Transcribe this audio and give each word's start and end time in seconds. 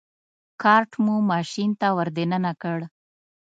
کارټ 0.61 0.91
مې 1.03 1.15
ماشین 1.31 1.71
ته 1.79 1.87
ور 1.97 2.07
دننه 2.17 2.51
کړ. 2.61 2.79